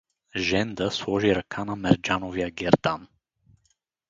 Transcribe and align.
Женда 0.35 0.89
сложи 0.91 1.35
ръка 1.35 1.65
на 1.65 1.75
мерджановия 1.75 2.49
гердан. 2.51 3.07